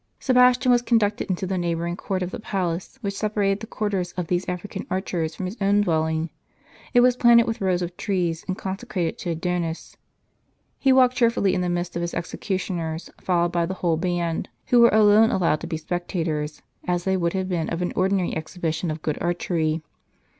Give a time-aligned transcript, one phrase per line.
[0.19, 4.25] Sebastian was conducted into the neighboring court of the palace, which separated the quarters of
[4.25, 6.31] these African archers from his own dwelling.
[6.91, 9.97] It was planted with rows of trees, and consecrated to Adonis.
[10.79, 14.79] He walked cheerfully in the midst of his executioners, followed by the whole band, who
[14.79, 18.89] were alone allowed to be spectators, as they would have been of an ordinary exhibition
[18.89, 19.83] of good archery.